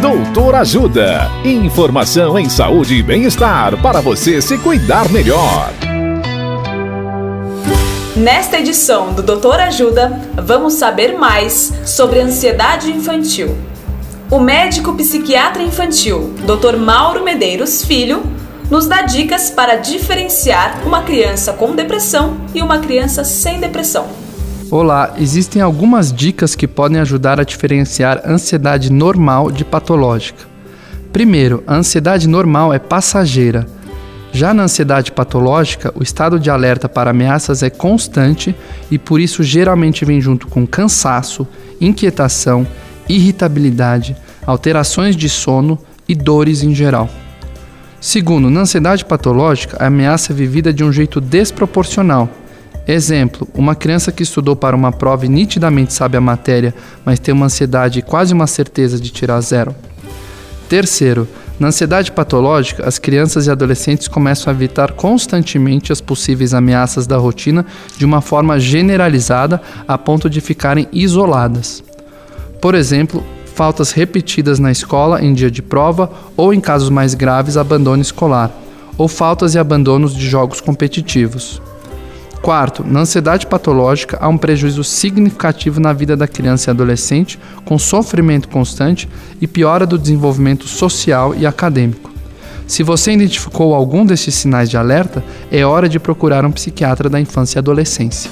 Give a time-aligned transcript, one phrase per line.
[0.00, 1.30] Doutor Ajuda.
[1.42, 5.72] Informação em saúde e bem-estar para você se cuidar melhor.
[8.14, 13.56] Nesta edição do Doutor Ajuda, vamos saber mais sobre ansiedade infantil.
[14.30, 16.76] O médico psiquiatra infantil, Dr.
[16.76, 18.22] Mauro Medeiros Filho,
[18.70, 24.25] nos dá dicas para diferenciar uma criança com depressão e uma criança sem depressão.
[24.68, 30.44] Olá, existem algumas dicas que podem ajudar a diferenciar ansiedade normal de patológica.
[31.12, 33.64] Primeiro, a ansiedade normal é passageira.
[34.32, 38.56] Já na ansiedade patológica, o estado de alerta para ameaças é constante
[38.90, 41.46] e por isso geralmente vem junto com cansaço,
[41.80, 42.66] inquietação,
[43.08, 45.78] irritabilidade, alterações de sono
[46.08, 47.08] e dores em geral.
[48.00, 52.28] Segundo, na ansiedade patológica, a ameaça é vivida de um jeito desproporcional
[52.86, 57.34] Exemplo: uma criança que estudou para uma prova e nitidamente sabe a matéria, mas tem
[57.34, 59.74] uma ansiedade e quase uma certeza de tirar zero.
[60.68, 67.06] Terceiro, na ansiedade patológica, as crianças e adolescentes começam a evitar constantemente as possíveis ameaças
[67.06, 67.64] da rotina
[67.96, 71.82] de uma forma generalizada a ponto de ficarem isoladas.
[72.60, 77.56] Por exemplo, faltas repetidas na escola em dia de prova ou, em casos mais graves,
[77.56, 78.50] abandono escolar,
[78.98, 81.62] ou faltas e abandonos de jogos competitivos.
[82.42, 87.78] Quarto, na ansiedade patológica há um prejuízo significativo na vida da criança e adolescente, com
[87.78, 89.08] sofrimento constante
[89.40, 92.10] e piora do desenvolvimento social e acadêmico.
[92.66, 97.20] Se você identificou algum desses sinais de alerta, é hora de procurar um psiquiatra da
[97.20, 98.30] infância e adolescência.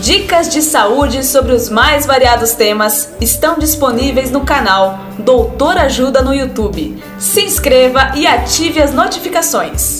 [0.00, 6.32] Dicas de saúde sobre os mais variados temas estão disponíveis no canal Doutor Ajuda no
[6.32, 6.96] YouTube.
[7.18, 9.99] Se inscreva e ative as notificações.